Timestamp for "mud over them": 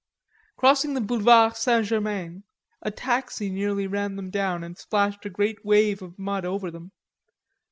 6.17-6.91